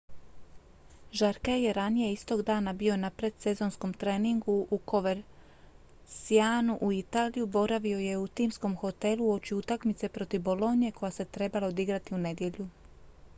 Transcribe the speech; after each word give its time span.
jarque 1.19 1.57
je 1.63 1.73
ranije 1.77 2.13
istog 2.13 2.41
dana 2.47 2.73
bio 2.79 2.95
na 3.01 3.11
predsezonskom 3.19 3.93
treningu 4.05 4.55
u 4.77 4.81
covercianu 4.93 6.79
u 6.81 6.91
italiji 7.03 7.45
boravio 7.59 7.99
je 8.07 8.17
u 8.25 8.27
timskom 8.27 8.77
hotelu 8.83 9.27
uoči 9.31 9.55
utakmice 9.61 10.09
protiv 10.21 10.41
bologne 10.53 10.91
koja 11.01 11.11
se 11.23 11.31
trebala 11.41 11.67
odigrati 11.67 12.15
u 12.15 12.27
nedjelju 12.29 12.69